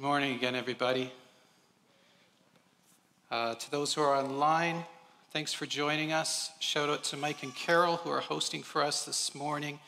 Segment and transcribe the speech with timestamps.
[0.00, 1.12] Good morning again, everybody.
[3.30, 4.82] Uh, to those who are online,
[5.30, 6.52] thanks for joining us.
[6.58, 9.78] Shout out to Mike and Carol who are hosting for us this morning.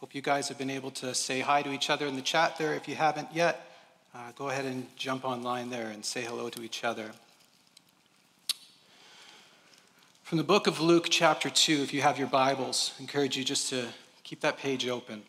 [0.00, 2.56] Hope you guys have been able to say hi to each other in the chat
[2.56, 2.72] there.
[2.72, 3.66] If you haven't yet,
[4.14, 7.12] uh, go ahead and jump online there and say hello to each other.
[10.22, 13.44] From the book of Luke, chapter 2, if you have your Bibles, I encourage you
[13.44, 13.88] just to
[14.24, 15.24] keep that page open.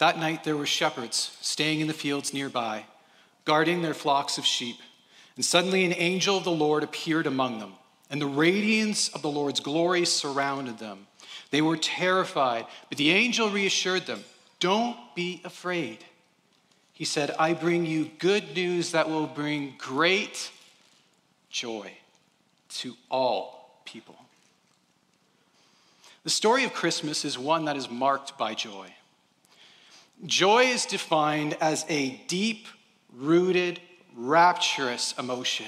[0.00, 2.86] That night there were shepherds staying in the fields nearby,
[3.44, 4.76] guarding their flocks of sheep.
[5.36, 7.74] And suddenly an angel of the Lord appeared among them,
[8.08, 11.06] and the radiance of the Lord's glory surrounded them.
[11.50, 14.24] They were terrified, but the angel reassured them
[14.58, 15.98] Don't be afraid.
[16.94, 20.50] He said, I bring you good news that will bring great
[21.50, 21.92] joy
[22.70, 24.16] to all people.
[26.24, 28.94] The story of Christmas is one that is marked by joy.
[30.26, 32.66] Joy is defined as a deep
[33.12, 33.80] rooted,
[34.14, 35.66] rapturous emotion,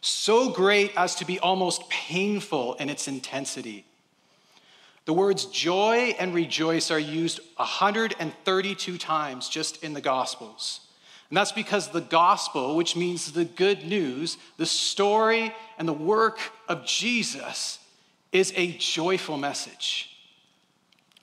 [0.00, 3.84] so great as to be almost painful in its intensity.
[5.04, 10.80] The words joy and rejoice are used 132 times just in the Gospels.
[11.30, 16.40] And that's because the gospel, which means the good news, the story and the work
[16.68, 17.78] of Jesus,
[18.32, 20.16] is a joyful message.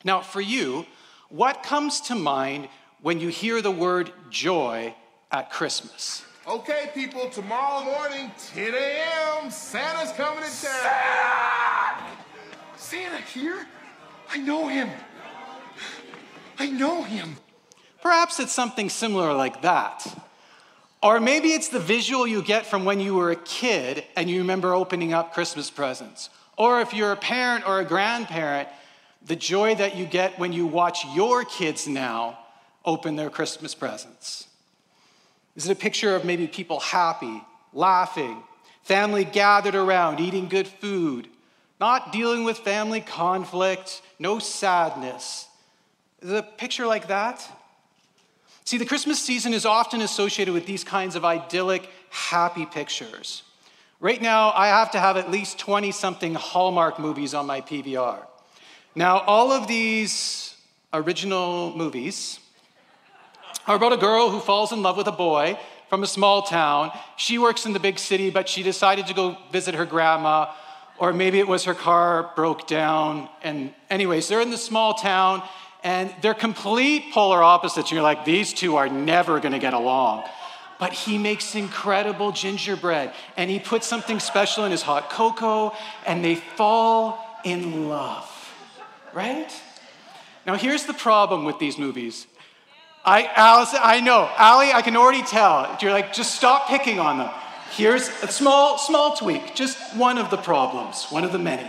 [0.05, 0.85] Now, for you,
[1.29, 2.69] what comes to mind
[3.01, 4.95] when you hear the word joy
[5.31, 6.23] at Christmas?
[6.47, 12.09] Okay, people, tomorrow morning, 10 a.m., Santa's coming to town.
[12.77, 13.17] Santa!
[13.17, 13.67] Santa here?
[14.29, 14.89] I know him.
[16.57, 17.35] I know him.
[18.01, 20.05] Perhaps it's something similar like that.
[21.03, 24.39] Or maybe it's the visual you get from when you were a kid and you
[24.39, 26.29] remember opening up Christmas presents.
[26.57, 28.69] Or if you're a parent or a grandparent
[29.27, 32.39] the joy that you get when you watch your kids now
[32.85, 34.47] open their Christmas presents?
[35.55, 37.41] Is it a picture of maybe people happy,
[37.73, 38.41] laughing,
[38.83, 41.27] family gathered around, eating good food,
[41.79, 45.47] not dealing with family conflict, no sadness?
[46.21, 47.45] Is it a picture like that?
[48.63, 53.43] See, the Christmas season is often associated with these kinds of idyllic, happy pictures.
[53.99, 58.25] Right now, I have to have at least 20 something Hallmark movies on my PVR.
[58.97, 60.55] Now, all of these
[60.91, 62.39] original movies
[63.67, 66.89] are about a girl who falls in love with a boy from a small town.
[67.15, 70.51] She works in the big city, but she decided to go visit her grandma,
[70.97, 73.29] or maybe it was her car broke down.
[73.43, 75.43] And, anyways, they're in the small town
[75.83, 77.91] and they're complete polar opposites.
[77.91, 80.23] You're like, these two are never gonna get along.
[80.79, 85.75] But he makes incredible gingerbread and he puts something special in his hot cocoa
[86.07, 88.33] and they fall in love
[89.17, 89.51] right?
[90.45, 92.27] Now, here's the problem with these movies.
[93.03, 95.75] I, Allison, I know, Allie, I can already tell.
[95.81, 97.31] You're like, just stop picking on them.
[97.71, 101.67] Here's a small, small tweak, just one of the problems, one of the many,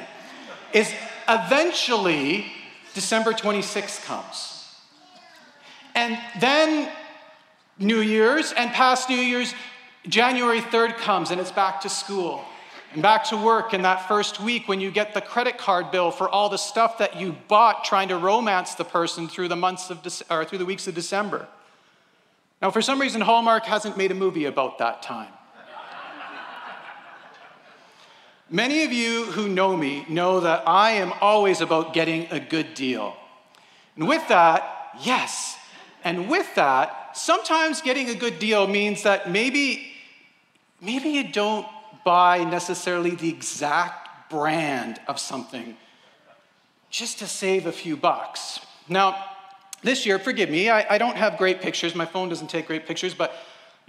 [0.75, 0.93] is
[1.27, 2.53] eventually
[2.93, 4.67] December 26th comes.
[5.95, 6.93] And then
[7.79, 9.55] New Year's and past New Year's,
[10.07, 12.45] January 3rd comes and it's back to school
[12.93, 16.11] and back to work in that first week when you get the credit card bill
[16.11, 19.91] for all the stuff that you bought trying to romance the person through the months
[19.91, 21.47] of De- or through the weeks of December.
[22.63, 25.33] Now, for some reason, Hallmark hasn't made a movie about that time.
[28.51, 32.73] Many of you who know me know that I am always about getting a good
[32.73, 33.15] deal.
[33.95, 35.59] And with that, yes.
[36.03, 39.93] And with that, sometimes getting a good deal means that maybe
[40.81, 41.67] maybe you don't
[42.09, 45.77] buy necessarily the exact brand of something
[46.89, 48.61] just to save a few bucks.
[48.89, 49.09] Now,
[49.83, 51.95] this year, forgive me, I, I don't have great pictures.
[51.95, 53.35] My phone doesn't take great pictures, but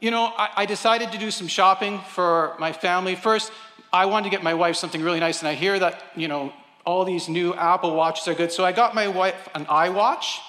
[0.01, 3.15] you know, I, I decided to do some shopping for my family.
[3.15, 3.53] First,
[3.93, 6.51] I wanted to get my wife something really nice, and I hear that, you know,
[6.85, 8.51] all these new Apple Watches are good.
[8.51, 10.39] So I got my wife an iWatch.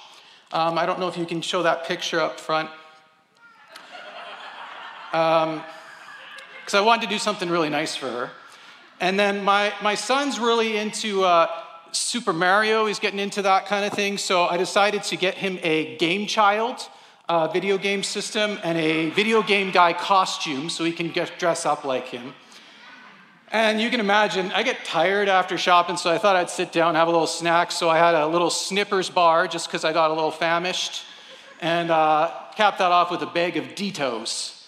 [0.51, 2.69] Um, I don't know if you can show that picture up front.
[5.13, 5.63] Um,
[6.61, 8.31] because I wanted to do something really nice for her.
[9.01, 11.49] And then my, my son's really into uh,
[11.93, 14.19] Super Mario, he's getting into that kind of thing.
[14.19, 16.89] So I decided to get him a Game Child
[17.29, 21.65] uh, video game system and a video game guy costume so he can get, dress
[21.65, 22.35] up like him.
[23.53, 26.95] And you can imagine, I get tired after shopping, so I thought I'd sit down,
[26.95, 27.73] have a little snack.
[27.73, 31.05] So I had a little Snippers bar just because I got a little famished,
[31.61, 34.60] and uh, capped that off with a bag of Doritos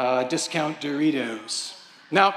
[0.00, 1.74] uh, discount Doritos.
[2.10, 2.34] Now,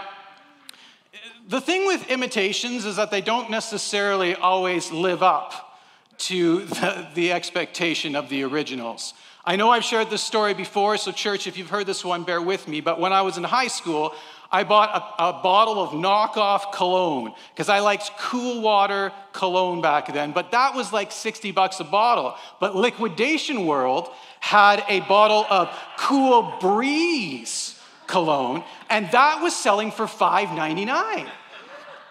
[1.47, 5.79] the thing with imitations is that they don't necessarily always live up
[6.17, 9.13] to the, the expectation of the originals.
[9.45, 12.41] I know I've shared this story before, so, church, if you've heard this one, bear
[12.41, 12.81] with me.
[12.81, 14.13] But when I was in high school,
[14.51, 20.13] I bought a, a bottle of knockoff cologne because I liked cool water cologne back
[20.13, 22.35] then, but that was like 60 bucks a bottle.
[22.59, 24.09] But Liquidation World
[24.43, 31.29] had a bottle of Cool Breeze cologne, and that was selling for $5.99.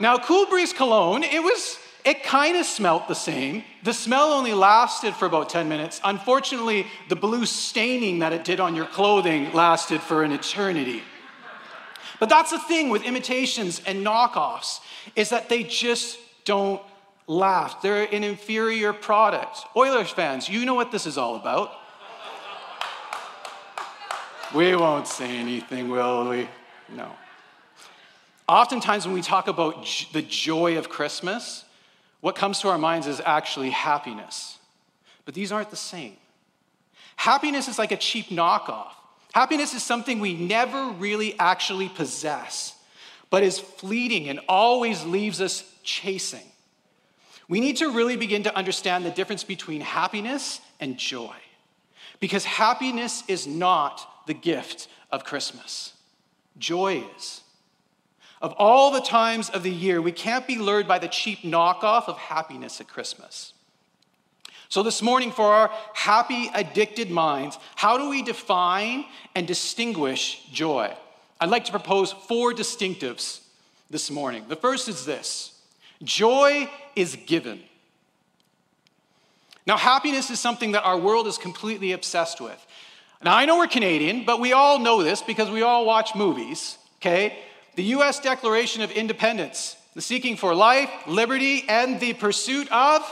[0.01, 3.65] Now, Cool Breeze cologne, it was it kind of smelt the same.
[3.85, 6.01] The smell only lasted for about 10 minutes.
[6.03, 11.03] Unfortunately, the blue staining that it did on your clothing lasted for an eternity.
[12.19, 14.81] But that's the thing with imitations and knockoffs
[15.15, 16.81] is that they just don't
[17.27, 17.83] last.
[17.83, 19.59] They're an inferior product.
[19.77, 21.73] Oilers fans, you know what this is all about.
[24.55, 26.47] We won't say anything, will we?
[26.95, 27.11] No.
[28.47, 31.65] Oftentimes, when we talk about the joy of Christmas,
[32.21, 34.59] what comes to our minds is actually happiness.
[35.25, 36.17] But these aren't the same.
[37.17, 38.93] Happiness is like a cheap knockoff.
[39.33, 42.75] Happiness is something we never really actually possess,
[43.31, 46.45] but is fleeting and always leaves us chasing.
[47.49, 51.35] We need to really begin to understand the difference between happiness and joy.
[52.21, 55.93] Because happiness is not the gift of Christmas,
[56.59, 57.43] joy is.
[58.41, 62.09] Of all the times of the year, we can't be lured by the cheap knockoff
[62.09, 63.53] of happiness at Christmas.
[64.69, 69.05] So, this morning, for our happy, addicted minds, how do we define
[69.35, 70.93] and distinguish joy?
[71.41, 73.41] I'd like to propose four distinctives
[73.91, 74.47] this morning.
[74.49, 75.53] The first is this
[76.03, 77.61] joy is given.
[79.67, 82.67] Now, happiness is something that our world is completely obsessed with.
[83.25, 86.79] Now, I know we're Canadian, but we all know this because we all watch movies,
[87.01, 87.39] okay?
[87.75, 88.21] the U.S.
[88.21, 93.03] Declaration of Independence, the seeking for life, liberty, and the pursuit of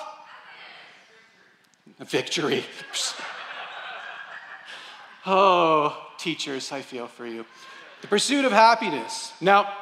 [2.01, 2.65] victory.
[5.27, 7.47] oh, teachers, I feel for you.
[8.03, 9.33] The pursuit of happiness.
[9.41, 9.73] Now,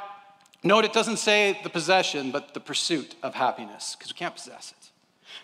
[0.63, 4.75] note it doesn't say the possession, but the pursuit of happiness, because we can't possess
[4.81, 4.88] it.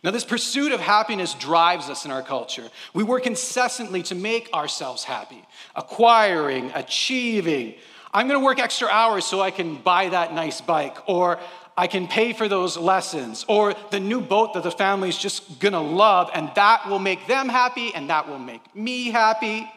[0.02, 2.69] Now, this pursuit of happiness drives us in our culture.
[2.92, 5.44] We work incessantly to make ourselves happy,
[5.75, 7.75] acquiring, achieving,
[8.14, 11.40] I'm going to work extra hours so I can buy that nice bike, or
[11.76, 15.72] I can pay for those lessons, or the new boat that the family's just going
[15.72, 19.69] to love, and that will make them happy, and that will make me happy.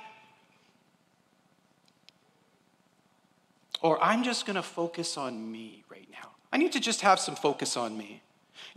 [3.82, 6.30] Or I'm just going to focus on me right now.
[6.54, 8.22] I need to just have some focus on me.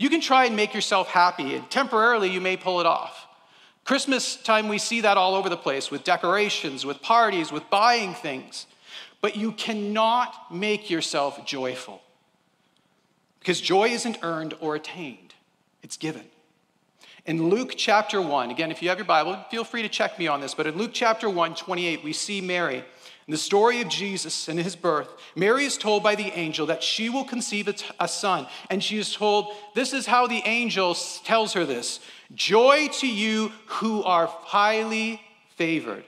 [0.01, 3.27] You can try and make yourself happy, and temporarily you may pull it off.
[3.83, 8.15] Christmas time, we see that all over the place with decorations, with parties, with buying
[8.15, 8.65] things.
[9.21, 12.01] But you cannot make yourself joyful
[13.37, 15.35] because joy isn't earned or attained,
[15.83, 16.25] it's given.
[17.27, 20.25] In Luke chapter 1, again, if you have your Bible, feel free to check me
[20.25, 22.83] on this, but in Luke chapter 1, 28, we see Mary.
[23.27, 26.83] In the story of Jesus and his birth, Mary is told by the angel that
[26.83, 27.69] she will conceive
[27.99, 28.47] a son.
[28.69, 31.99] And she is told, this is how the angel tells her this
[32.33, 35.21] Joy to you who are highly
[35.55, 36.03] favored.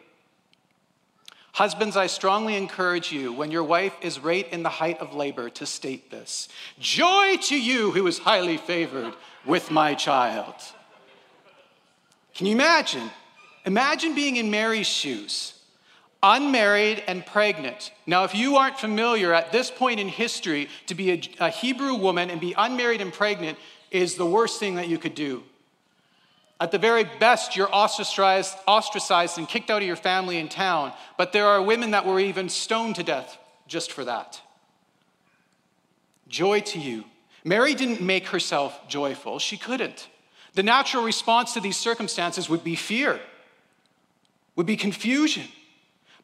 [1.53, 5.51] Husbands, I strongly encourage you, when your wife is right in the height of labor,
[5.51, 6.49] to state this
[6.79, 9.13] Joy to you who is highly favored
[9.45, 10.55] with my child.
[12.33, 13.11] Can you imagine?
[13.65, 15.53] Imagine being in Mary's shoes,
[16.23, 17.91] unmarried and pregnant.
[18.07, 21.95] Now, if you aren't familiar at this point in history, to be a, a Hebrew
[21.95, 23.57] woman and be unmarried and pregnant
[23.91, 25.43] is the worst thing that you could do.
[26.59, 30.93] At the very best, you're ostracized, ostracized and kicked out of your family and town.
[31.17, 34.39] But there are women that were even stoned to death just for that.
[36.29, 37.03] Joy to you.
[37.43, 40.07] Mary didn't make herself joyful, she couldn't.
[40.53, 43.19] The natural response to these circumstances would be fear,
[44.55, 45.43] would be confusion.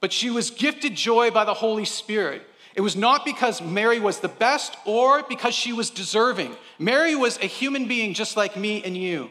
[0.01, 2.43] But she was gifted joy by the Holy Spirit.
[2.75, 6.55] It was not because Mary was the best or because she was deserving.
[6.77, 9.29] Mary was a human being just like me and you.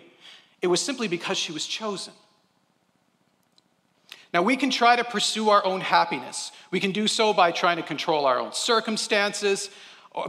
[0.61, 2.13] It was simply because she was chosen.
[4.35, 6.53] Now, we can try to pursue our own happiness.
[6.71, 9.71] We can do so by trying to control our own circumstances,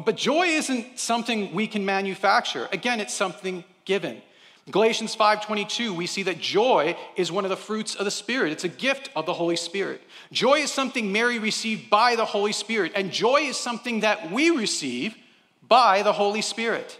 [0.06, 2.70] but joy isn't something we can manufacture.
[2.72, 4.22] Again, it's something given.
[4.72, 8.52] Galatians 5:22, we see that joy is one of the fruits of the Spirit.
[8.52, 10.02] It's a gift of the Holy Spirit.
[10.32, 14.50] Joy is something Mary received by the Holy Spirit, and joy is something that we
[14.50, 15.16] receive
[15.68, 17.00] by the Holy Spirit.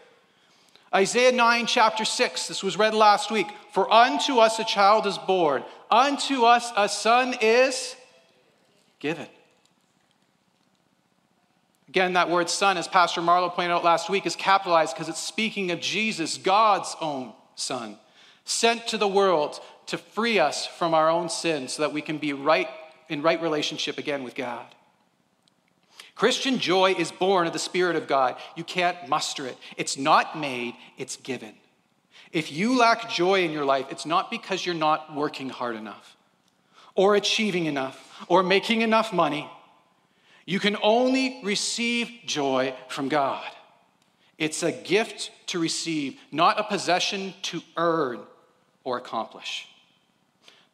[0.94, 3.48] Isaiah 9, chapter 6, this was read last week.
[3.72, 7.96] For unto us a child is born, unto us a son is
[9.00, 9.28] given.
[11.90, 15.20] Again, that word son, as Pastor Marlowe pointed out last week, is capitalized because it's
[15.20, 17.98] speaking of Jesus, God's own son.
[18.46, 22.18] sent to the world to free us from our own sins so that we can
[22.18, 22.68] be right
[23.10, 24.66] in right relationship again with God.
[26.16, 28.36] Christian joy is born of the Spirit of God.
[28.56, 29.58] You can't muster it.
[29.78, 31.54] It's not made, it's given.
[32.32, 36.18] If you lack joy in your life, it's not because you're not working hard enough
[36.94, 39.50] or achieving enough or making enough money.
[40.46, 43.46] You can only receive joy from God.
[44.40, 48.22] It's a gift to receive, not a possession to earn
[48.86, 49.68] or accomplish.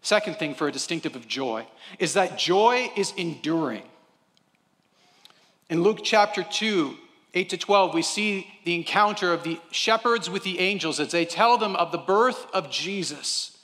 [0.02, 1.66] Second thing for a distinctive of joy
[1.98, 3.82] is that joy is enduring.
[5.68, 6.96] In Luke chapter 2,
[7.34, 11.26] 8 to 12, we see the encounter of the shepherds with the angels as they
[11.26, 13.58] tell them of the birth of Jesus.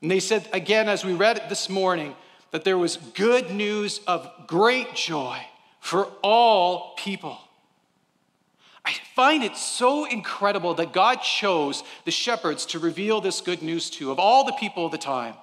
[0.00, 2.16] And they said, again, as we read it this morning,
[2.50, 5.38] that there was good news of great joy
[5.78, 7.38] for all people.
[8.84, 13.90] I find it so incredible that God chose the shepherds to reveal this good news
[13.90, 15.34] to, of all the people of the time.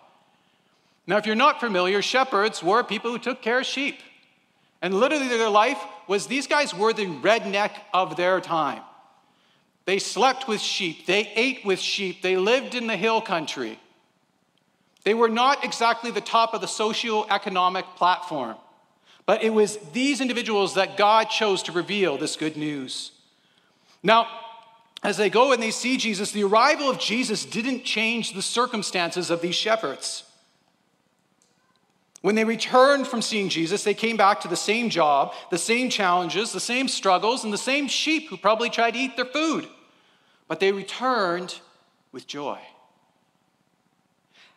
[1.08, 4.00] Now, if you're not familiar, shepherds were people who took care of sheep.
[4.81, 8.81] And literally, their life was these guys were the redneck of their time.
[9.86, 13.79] They slept with sheep, they ate with sheep, they lived in the hill country.
[15.03, 18.58] They were not exactly the top of the socio-economic platform,
[19.25, 23.12] but it was these individuals that God chose to reveal this good news.
[24.01, 24.27] Now,
[25.03, 29.29] as they go and they see Jesus, the arrival of Jesus didn't change the circumstances
[29.29, 30.24] of these shepherds.
[32.22, 35.89] When they returned from seeing Jesus, they came back to the same job, the same
[35.89, 39.68] challenges, the same struggles, and the same sheep who probably tried to eat their food.
[40.50, 41.60] But they returned
[42.12, 42.60] with joy.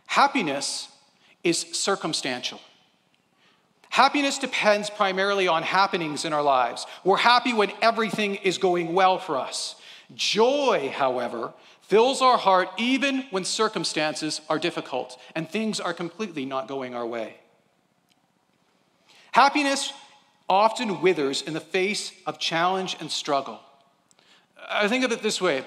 [0.06, 0.88] Happiness
[1.44, 2.60] is circumstantial.
[3.92, 6.86] Happiness depends primarily on happenings in our lives.
[7.04, 9.76] We're happy when everything is going well for us.
[10.14, 16.68] Joy, however, fills our heart even when circumstances are difficult and things are completely not
[16.68, 17.34] going our way.
[19.32, 19.92] Happiness
[20.48, 23.60] often withers in the face of challenge and struggle.
[24.70, 25.66] I think of it this way.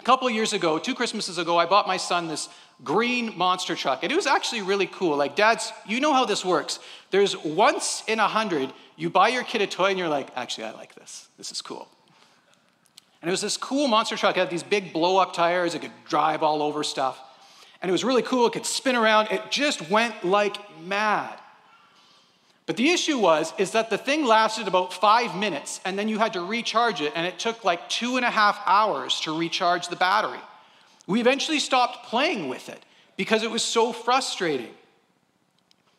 [0.00, 2.48] A couple of years ago, two Christmases ago, I bought my son this
[2.84, 5.16] green monster truck, and it was actually really cool.
[5.16, 6.78] Like, dads, you know how this works.
[7.10, 10.64] There's once in a hundred, you buy your kid a toy, and you're like, actually,
[10.64, 11.28] I like this.
[11.38, 11.88] This is cool.
[13.20, 14.36] And it was this cool monster truck.
[14.36, 17.20] It had these big blow up tires, it could drive all over stuff.
[17.80, 19.28] And it was really cool, it could spin around.
[19.30, 21.38] It just went like mad.
[22.66, 26.18] But the issue was is that the thing lasted about five minutes, and then you
[26.18, 29.88] had to recharge it, and it took like two and a half hours to recharge
[29.88, 30.38] the battery.
[31.12, 32.82] We eventually stopped playing with it
[33.18, 34.72] because it was so frustrating.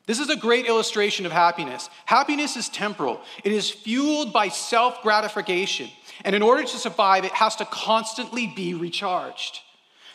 [0.07, 1.87] This is a great illustration of happiness.
[2.05, 5.91] Happiness is temporal, it is fueled by self gratification.
[6.25, 9.59] And in order to survive, it has to constantly be recharged.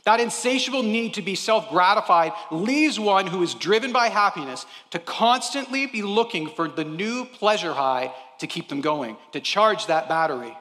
[0.03, 4.99] That insatiable need to be self gratified leaves one who is driven by happiness to
[4.99, 10.09] constantly be looking for the new pleasure high to keep them going, to charge that
[10.09, 10.59] battery.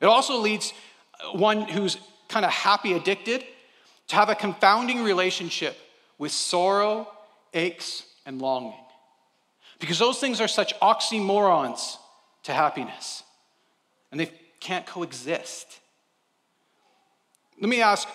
[0.00, 0.72] It also leads
[1.30, 1.96] one who's
[2.28, 3.44] kind of happy addicted
[4.08, 5.76] to have a confounding relationship
[6.18, 7.08] with sorrow,
[7.54, 8.74] aches, and longing.
[9.78, 11.96] Because those things are such oxymorons
[12.44, 13.22] to happiness,
[14.10, 15.80] and they can't coexist.
[17.60, 18.08] Let me ask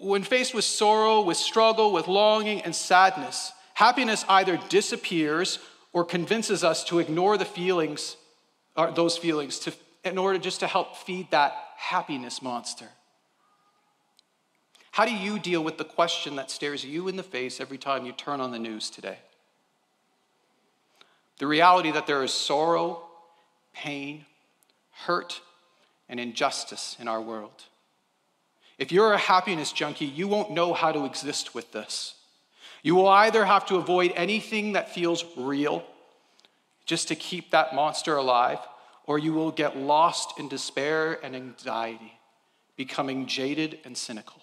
[0.00, 5.58] when faced with sorrow, with struggle, with longing and sadness, happiness either disappears
[5.92, 8.16] or convinces us to ignore the feelings,
[8.76, 9.72] or those feelings, to,
[10.04, 12.88] in order just to help feed that happiness monster.
[14.96, 18.06] How do you deal with the question that stares you in the face every time
[18.06, 19.18] you turn on the news today?
[21.38, 23.02] The reality that there is sorrow,
[23.74, 24.24] pain,
[25.04, 25.42] hurt,
[26.08, 27.64] and injustice in our world.
[28.78, 32.14] If you're a happiness junkie, you won't know how to exist with this.
[32.82, 35.84] You will either have to avoid anything that feels real
[36.86, 38.60] just to keep that monster alive,
[39.04, 42.18] or you will get lost in despair and anxiety,
[42.78, 44.40] becoming jaded and cynical.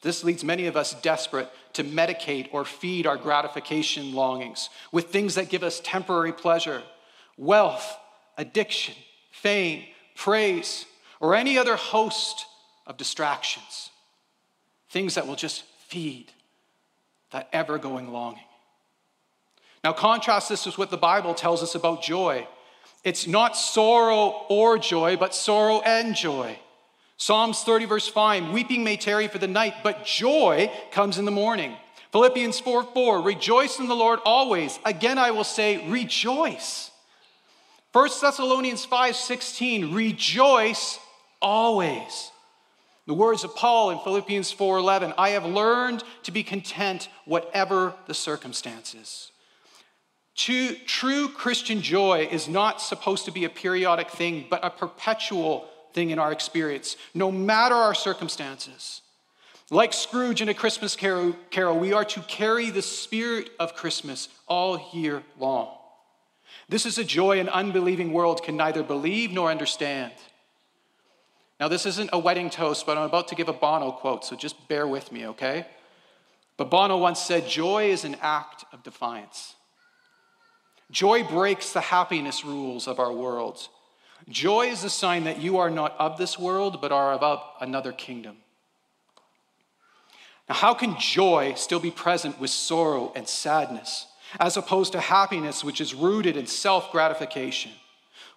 [0.00, 5.34] This leads many of us desperate to medicate or feed our gratification longings with things
[5.34, 6.82] that give us temporary pleasure,
[7.36, 7.96] wealth,
[8.36, 8.94] addiction,
[9.32, 10.86] fame, praise,
[11.20, 12.46] or any other host
[12.86, 13.90] of distractions,
[14.88, 16.32] things that will just feed
[17.32, 18.44] that ever going longing.
[19.82, 22.46] Now, contrast this with what the Bible tells us about joy.
[23.04, 26.58] It's not sorrow or joy, but sorrow and joy.
[27.18, 31.30] Psalms 30, verse 5 Weeping may tarry for the night, but joy comes in the
[31.30, 31.76] morning.
[32.12, 34.78] Philippians 4 4 Rejoice in the Lord always.
[34.84, 36.90] Again, I will say, rejoice.
[37.92, 40.98] 1 Thessalonians 5 16 Rejoice
[41.42, 42.30] always.
[43.06, 48.12] The words of Paul in Philippians 4:11, I have learned to be content whatever the
[48.12, 49.32] circumstances.
[50.36, 55.68] True, true Christian joy is not supposed to be a periodic thing, but a perpetual
[55.98, 59.02] thing in our experience, no matter our circumstances.
[59.68, 64.90] Like Scrooge in A Christmas Carol, we are to carry the spirit of Christmas all
[64.92, 65.76] year long.
[66.68, 70.12] This is a joy an unbelieving world can neither believe nor understand.
[71.58, 74.36] Now, this isn't a wedding toast, but I'm about to give a Bono quote, so
[74.36, 75.66] just bear with me, okay?
[76.56, 79.56] But Bono once said, Joy is an act of defiance.
[80.92, 83.68] Joy breaks the happiness rules of our world.
[84.28, 87.92] Joy is a sign that you are not of this world, but are of another
[87.92, 88.36] kingdom.
[90.48, 94.06] Now, how can joy still be present with sorrow and sadness,
[94.38, 97.72] as opposed to happiness, which is rooted in self gratification?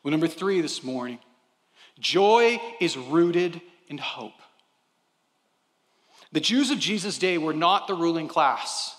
[0.04, 1.20] Well, number three this morning
[2.00, 4.34] joy is rooted in hope.
[6.32, 8.96] The Jews of Jesus' day were not the ruling class.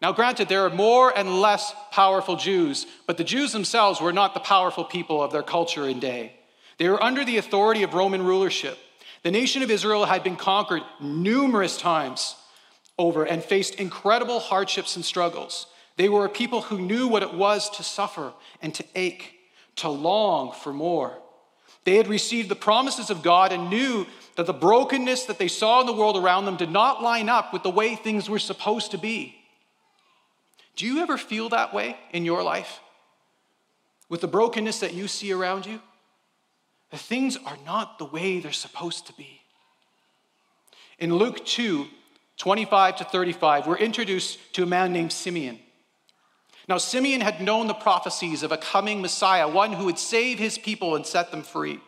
[0.00, 4.32] Now, granted, there are more and less powerful Jews, but the Jews themselves were not
[4.32, 6.32] the powerful people of their culture and day.
[6.78, 8.78] They were under the authority of Roman rulership.
[9.22, 12.36] The nation of Israel had been conquered numerous times
[12.98, 15.66] over and faced incredible hardships and struggles.
[15.96, 19.34] They were a people who knew what it was to suffer and to ache,
[19.76, 21.18] to long for more.
[21.84, 25.80] They had received the promises of God and knew that the brokenness that they saw
[25.80, 28.92] in the world around them did not line up with the way things were supposed
[28.92, 29.39] to be.
[30.80, 32.80] Do you ever feel that way in your life?
[34.08, 35.78] With the brokenness that you see around you?
[36.90, 39.42] The things are not the way they're supposed to be.
[40.98, 41.86] In Luke 2,
[42.38, 45.58] 25 to 35, we're introduced to a man named Simeon.
[46.66, 50.56] Now, Simeon had known the prophecies of a coming Messiah, one who would save his
[50.56, 51.78] people and set them free,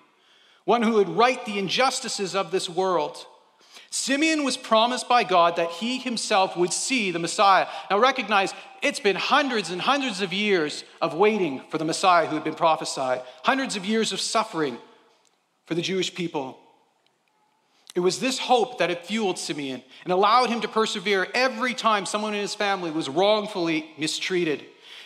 [0.66, 3.24] one who would right the injustices of this world.
[3.92, 7.66] Simeon was promised by God that he himself would see the Messiah.
[7.90, 12.34] Now, recognize it's been hundreds and hundreds of years of waiting for the Messiah who
[12.34, 14.78] had been prophesied, hundreds of years of suffering
[15.66, 16.58] for the Jewish people.
[17.94, 22.06] It was this hope that had fueled Simeon and allowed him to persevere every time
[22.06, 24.64] someone in his family was wrongfully mistreated.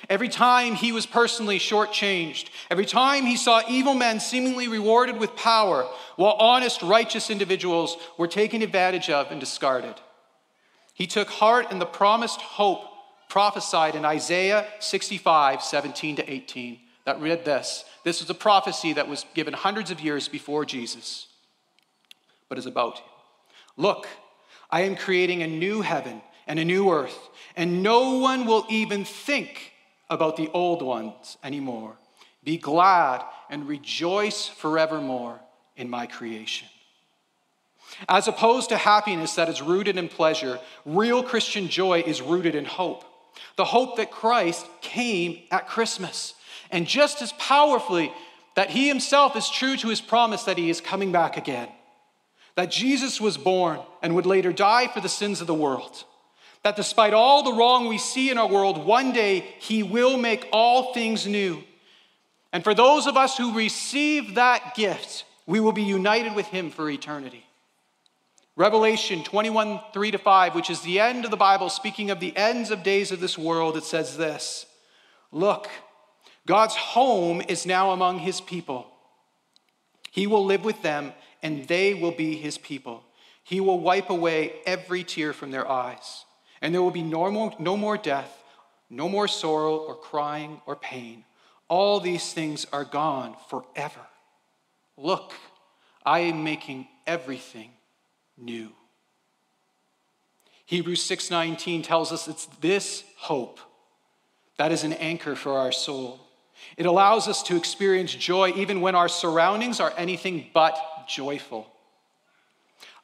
[0.08, 5.34] Every time he was personally shortchanged, every time he saw evil men seemingly rewarded with
[5.36, 9.96] power, while honest, righteous individuals were taken advantage of and discarded.
[10.94, 12.84] He took heart in the promised hope
[13.28, 17.84] prophesied in Isaiah 65, 17 to 18, that read this.
[18.04, 21.26] This was a prophecy that was given hundreds of years before Jesus,
[22.48, 23.08] but is about him.
[23.76, 24.06] Look,
[24.70, 27.18] I am creating a new heaven and a new earth,
[27.56, 29.72] and no one will even think
[30.08, 31.96] about the old ones anymore.
[32.44, 35.40] Be glad and rejoice forevermore
[35.76, 36.68] in my creation.
[38.08, 42.64] As opposed to happiness that is rooted in pleasure, real Christian joy is rooted in
[42.64, 43.04] hope.
[43.56, 46.34] The hope that Christ came at Christmas.
[46.70, 48.12] And just as powerfully,
[48.54, 51.68] that he himself is true to his promise that he is coming back again.
[52.54, 56.04] That Jesus was born and would later die for the sins of the world
[56.66, 60.48] that despite all the wrong we see in our world, one day He will make
[60.50, 61.62] all things new.
[62.52, 66.72] And for those of us who receive that gift, we will be united with Him
[66.72, 67.46] for eternity.
[68.56, 72.36] Revelation 21 3 to 5, which is the end of the Bible, speaking of the
[72.36, 74.66] ends of days of this world, it says this
[75.30, 75.68] Look,
[76.48, 78.88] God's home is now among His people.
[80.10, 81.12] He will live with them,
[81.44, 83.04] and they will be His people.
[83.44, 86.24] He will wipe away every tear from their eyes
[86.60, 88.42] and there will be no more, no more death,
[88.90, 91.24] no more sorrow or crying or pain.
[91.68, 94.06] All these things are gone forever.
[94.96, 95.32] Look,
[96.04, 97.70] I am making everything
[98.36, 98.70] new.
[100.66, 103.60] Hebrews 6:19 tells us it's this hope
[104.56, 106.20] that is an anchor for our soul.
[106.76, 110.76] It allows us to experience joy even when our surroundings are anything but
[111.08, 111.70] joyful.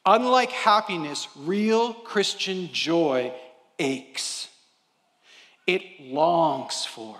[0.05, 3.33] Unlike happiness, real Christian joy
[3.79, 4.49] aches,
[5.67, 7.17] it longs for.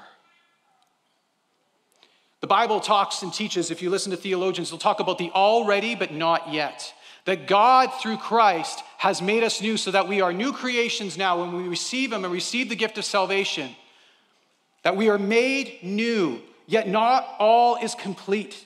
[2.41, 5.95] The Bible talks and teaches, if you listen to theologians, they'll talk about the already
[5.95, 6.93] but not yet.
[7.23, 11.39] That God, through Christ, has made us new so that we are new creations now
[11.39, 13.73] when we receive Him and receive the gift of salvation.
[14.83, 18.65] That we are made new, yet not all is complete.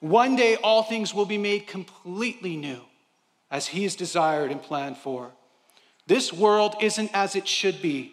[0.00, 2.80] One day, all things will be made completely new
[3.50, 5.32] as He has desired and planned for.
[6.06, 8.12] This world isn't as it should be.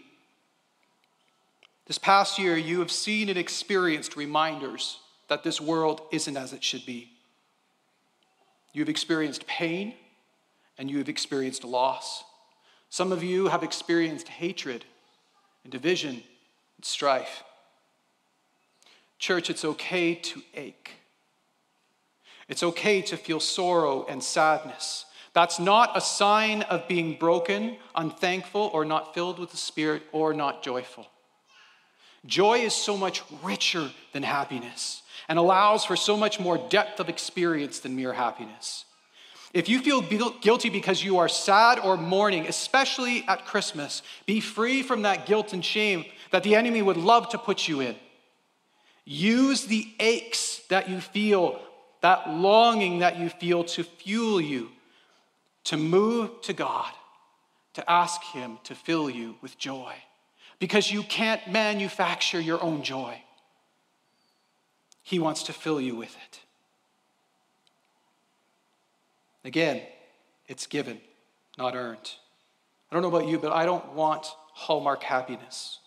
[1.85, 6.63] This past year, you have seen and experienced reminders that this world isn't as it
[6.63, 7.11] should be.
[8.73, 9.93] You've experienced pain
[10.77, 12.23] and you have experienced loss.
[12.89, 14.85] Some of you have experienced hatred
[15.63, 16.23] and division
[16.77, 17.43] and strife.
[19.19, 20.91] Church, it's okay to ache.
[22.47, 25.05] It's okay to feel sorrow and sadness.
[25.33, 30.33] That's not a sign of being broken, unthankful, or not filled with the Spirit, or
[30.33, 31.07] not joyful.
[32.25, 37.09] Joy is so much richer than happiness and allows for so much more depth of
[37.09, 38.85] experience than mere happiness.
[39.53, 44.81] If you feel guilty because you are sad or mourning, especially at Christmas, be free
[44.81, 47.95] from that guilt and shame that the enemy would love to put you in.
[49.03, 51.59] Use the aches that you feel,
[52.01, 54.69] that longing that you feel to fuel you,
[55.65, 56.91] to move to God,
[57.73, 59.93] to ask Him to fill you with joy.
[60.59, 63.21] Because you can't manufacture your own joy.
[65.03, 66.39] He wants to fill you with it.
[69.43, 69.81] Again,
[70.47, 71.01] it's given,
[71.57, 72.11] not earned.
[72.89, 75.79] I don't know about you, but I don't want hallmark happiness.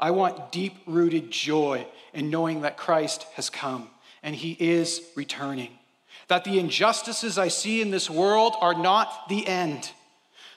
[0.00, 3.88] I want deep rooted joy in knowing that Christ has come
[4.22, 5.77] and he is returning.
[6.28, 9.90] That the injustices I see in this world are not the end.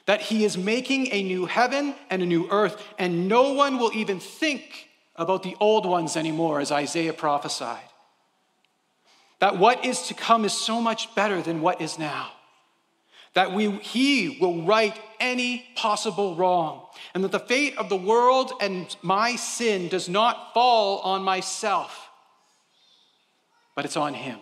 [0.05, 3.91] That he is making a new heaven and a new earth, and no one will
[3.93, 7.84] even think about the old ones anymore, as Isaiah prophesied.
[9.39, 12.31] That what is to come is so much better than what is now
[13.34, 18.51] that we, he will right any possible wrong, and that the fate of the world
[18.60, 22.10] and my sin does not fall on myself,
[23.75, 24.39] but it's on him.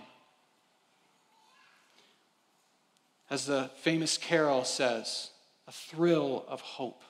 [3.29, 5.29] As the famous carol says,
[5.67, 7.03] a thrill of hope,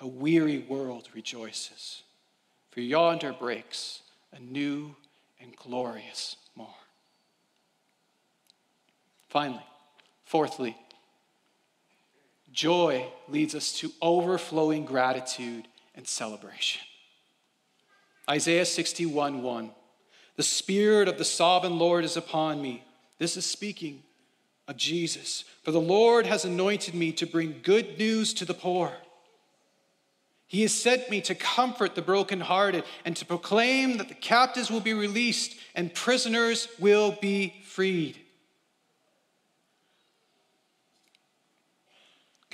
[0.00, 2.02] a weary world rejoices,
[2.70, 4.96] for yonder breaks a new
[5.40, 6.70] and glorious morn.
[9.28, 9.64] Finally,
[10.26, 10.76] Fourthly,
[12.52, 16.82] joy leads us to overflowing gratitude and celebration.
[18.28, 19.70] Isaiah 61 1.
[20.34, 22.82] The Spirit of the sovereign Lord is upon me.
[23.18, 24.02] This is speaking
[24.68, 25.44] of Jesus.
[25.62, 28.92] For the Lord has anointed me to bring good news to the poor.
[30.46, 34.80] He has sent me to comfort the brokenhearted and to proclaim that the captives will
[34.80, 38.18] be released and prisoners will be freed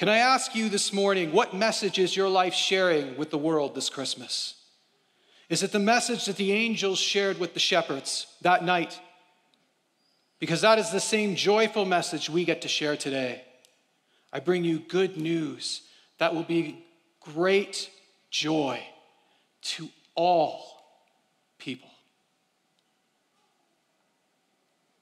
[0.03, 3.77] Can I ask you this morning, what message is your life sharing with the world
[3.77, 4.55] this Christmas?
[5.49, 8.99] Is it the message that the angels shared with the shepherds that night?
[10.43, 13.45] Because that is the same joyful message we get to share today.
[14.33, 15.83] I bring you good news
[16.19, 16.85] that will be
[17.21, 17.89] great
[18.29, 18.83] joy
[19.63, 20.65] to all
[21.59, 21.89] people.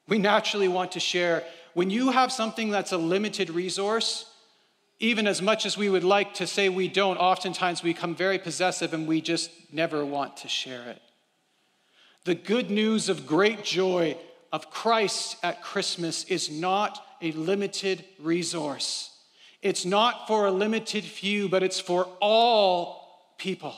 [0.09, 1.43] We naturally want to share.
[1.73, 4.31] When you have something that's a limited resource,
[4.99, 8.39] even as much as we would like to say we don't, oftentimes we become very
[8.39, 11.01] possessive and we just never want to share it.
[12.27, 14.19] The good news of great joy
[14.53, 19.11] of Christ at Christmas is not a limited resource.
[19.63, 23.75] It's not for a limited few, but it's for all people.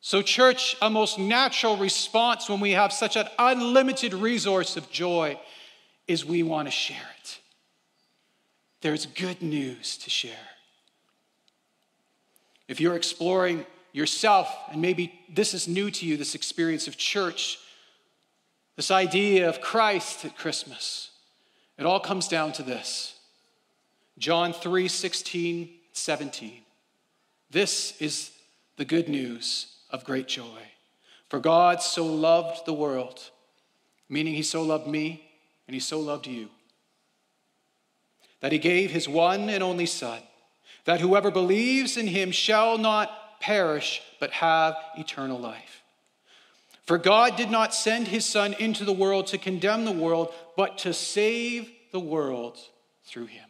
[0.00, 5.38] So, church, a most natural response when we have such an unlimited resource of joy
[6.06, 7.18] is we want to share it
[8.80, 10.32] there's good news to share.
[12.68, 17.58] If you're exploring yourself, and maybe this is new to you, this experience of church,
[18.78, 21.10] this idea of Christ at Christmas,
[21.76, 23.16] it all comes down to this
[24.18, 26.52] John 3 16, 17.
[27.50, 28.30] This is
[28.76, 30.62] the good news of great joy.
[31.28, 33.20] For God so loved the world,
[34.08, 35.28] meaning He so loved me
[35.66, 36.48] and He so loved you
[38.40, 40.20] that he gave his one and only Son,
[40.84, 45.77] that whoever believes in him shall not perish, but have eternal life.
[46.88, 50.78] For God did not send his Son into the world to condemn the world, but
[50.78, 52.56] to save the world
[53.04, 53.44] through him.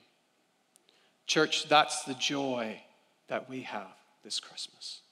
[1.29, 2.83] Church, that's the joy
[3.29, 5.03] that we have this Christmas.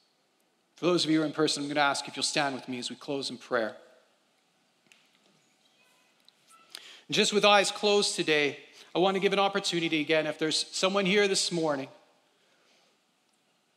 [0.75, 2.53] For those of you who are in person, I'm going to ask if you'll stand
[2.53, 3.77] with me as we close in prayer.
[7.09, 8.59] Just with eyes closed today,
[8.93, 11.87] I want to give an opportunity again if there's someone here this morning,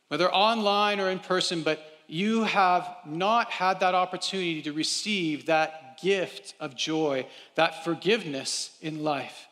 [0.09, 5.97] whether online or in person, but you have not had that opportunity to receive that
[6.01, 9.47] gift of joy, that forgiveness in life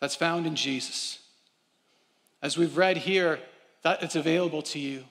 [0.00, 1.18] that's found in Jesus.
[2.42, 3.38] As we've read here,
[3.82, 5.04] that it's available to you.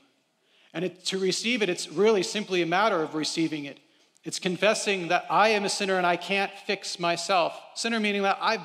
[0.72, 3.80] And it, to receive it, it's really simply a matter of receiving it.
[4.24, 7.60] It's confessing that I am a sinner and I can't fix myself.
[7.74, 8.62] Sinner meaning that I've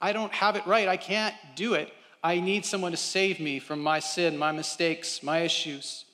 [0.00, 0.88] I don't have it right.
[0.88, 1.92] I can't do it.
[2.24, 6.06] I need someone to save me from my sin, my mistakes, my issues.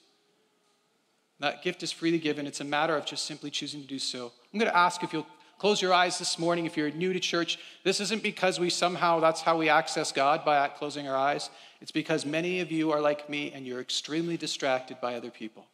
[1.40, 2.46] That gift is freely given.
[2.46, 4.32] It's a matter of just simply choosing to do so.
[4.52, 5.26] I'm going to ask if you'll
[5.58, 6.64] close your eyes this morning.
[6.64, 10.44] If you're new to church, this isn't because we somehow, that's how we access God
[10.44, 11.50] by closing our eyes.
[11.80, 15.66] It's because many of you are like me and you're extremely distracted by other people.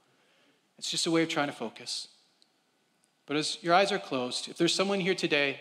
[0.79, 2.09] It's just a way of trying to focus.
[3.27, 5.61] But as your eyes are closed, if there's someone here today,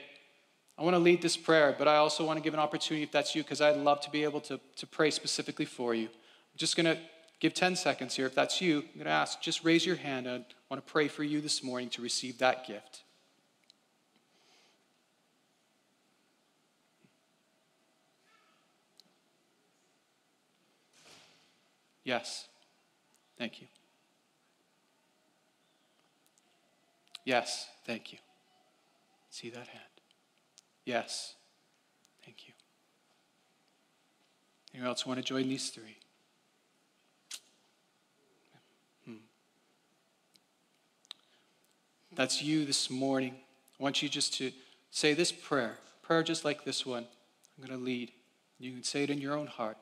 [0.80, 3.12] I want to lead this prayer, but I also want to give an opportunity if
[3.12, 6.06] that's you, because I'd love to be able to, to pray specifically for you.
[6.06, 6.98] I'm just going to
[7.42, 8.28] give 10 seconds here.
[8.28, 10.30] If that's you, I'm going to ask, just raise your hand.
[10.30, 13.02] I want to pray for you this morning to receive that gift.
[22.04, 22.48] Yes.
[23.38, 23.68] Thank you.
[27.26, 27.68] Yes.
[27.86, 28.20] Thank you.
[29.30, 29.84] See that hand?
[30.86, 31.36] Yes.
[32.24, 32.54] Thank you.
[34.74, 36.01] Anyone else want to join these three?
[42.22, 43.34] That's you this morning.
[43.80, 44.52] I want you just to
[44.92, 47.08] say this prayer, prayer just like this one.
[47.58, 48.12] I'm going to lead.
[48.60, 49.76] You can say it in your own heart.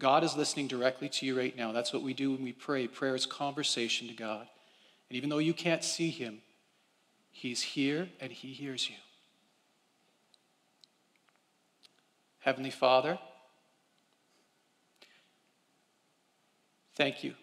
[0.00, 1.70] God is listening directly to you right now.
[1.70, 2.88] That's what we do when we pray.
[2.88, 4.48] Prayer is conversation to God.
[5.08, 6.40] And even though you can't see Him,
[7.30, 8.96] He's here and He hears you.
[12.40, 13.16] Heavenly Father,
[16.96, 17.34] thank you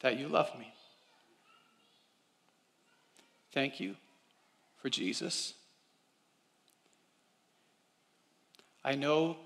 [0.00, 0.72] that you love me.
[3.56, 3.96] Thank you
[4.82, 5.54] for Jesus.
[8.84, 9.38] I know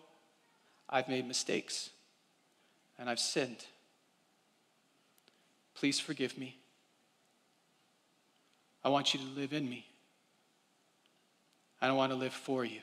[0.89, 1.91] I've made mistakes
[2.99, 3.67] and I've sinned.
[5.77, 6.59] Please forgive me.
[8.83, 9.87] I want you to live in me.
[11.81, 12.81] I don't want to live for you.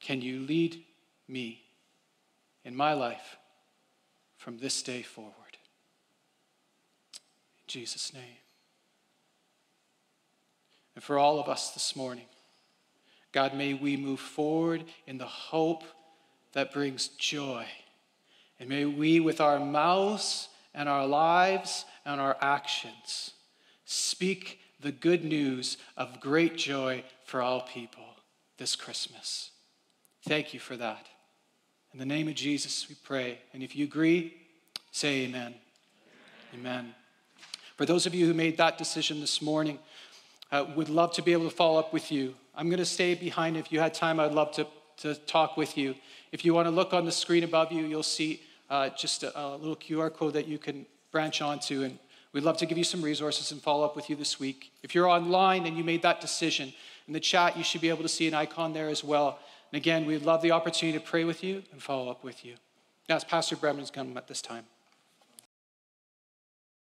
[0.00, 0.84] Can you lead
[1.28, 1.62] me
[2.62, 3.38] in my life
[4.36, 5.56] from this day forward?
[7.14, 8.41] In Jesus' name.
[10.94, 12.26] And for all of us this morning,
[13.32, 15.84] God, may we move forward in the hope
[16.52, 17.66] that brings joy.
[18.60, 23.32] And may we, with our mouths and our lives and our actions,
[23.86, 28.04] speak the good news of great joy for all people
[28.58, 29.50] this Christmas.
[30.28, 31.06] Thank you for that.
[31.92, 33.38] In the name of Jesus, we pray.
[33.52, 34.34] And if you agree,
[34.92, 35.54] say amen.
[36.54, 36.70] Amen.
[36.70, 36.94] amen.
[37.76, 39.78] For those of you who made that decision this morning,
[40.52, 42.34] uh, would love to be able to follow up with you.
[42.54, 43.56] I'm going to stay behind.
[43.56, 44.66] If you had time, I'd love to,
[44.98, 45.94] to talk with you.
[46.30, 49.38] If you want to look on the screen above you, you'll see uh, just a,
[49.38, 51.82] a little QR code that you can branch onto.
[51.82, 51.98] And
[52.32, 54.70] we'd love to give you some resources and follow up with you this week.
[54.82, 56.72] If you're online and you made that decision,
[57.06, 59.38] in the chat, you should be able to see an icon there as well.
[59.72, 62.54] And again, we'd love the opportunity to pray with you and follow up with you.
[63.08, 64.64] Now, it's Pastor Bremen is coming at this time.